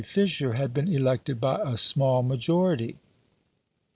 [0.03, 2.95] Fisher had been elected by a small majority.